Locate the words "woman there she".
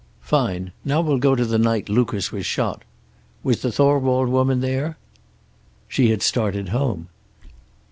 4.29-6.09